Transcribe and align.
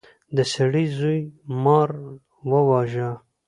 د 0.35 0.37
سړي 0.53 0.85
زوی 0.97 1.19
مار 1.63 1.89
وواژه. 2.49 3.09